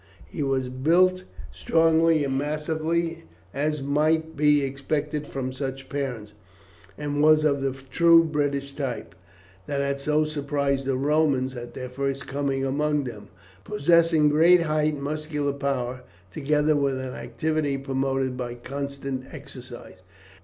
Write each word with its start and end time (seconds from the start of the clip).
He 0.25 0.41
was 0.41 0.67
built 0.67 1.25
strongly 1.51 2.23
and 2.25 2.35
massively, 2.35 3.25
as 3.53 3.83
might 3.83 4.35
be 4.35 4.63
expected 4.63 5.27
from 5.27 5.53
such 5.53 5.89
parents, 5.89 6.33
and 6.97 7.21
was 7.21 7.43
of 7.43 7.61
the 7.61 7.71
true 7.71 8.23
British 8.23 8.71
type, 8.73 9.13
that 9.67 9.79
had 9.79 9.99
so 9.99 10.23
surprised 10.25 10.87
the 10.87 10.97
Romans 10.97 11.55
at 11.55 11.75
their 11.75 11.87
first 11.87 12.25
coming 12.25 12.65
among 12.65 13.03
them, 13.03 13.27
possessing 13.63 14.27
great 14.29 14.61
height 14.63 14.93
and 14.93 15.03
muscular 15.03 15.53
power, 15.53 16.01
together 16.31 16.75
with 16.75 16.97
an 16.99 17.13
activity 17.13 17.77
promoted 17.77 18.35
by 18.35 18.55
constant 18.55 19.31
exercise. 19.31 19.97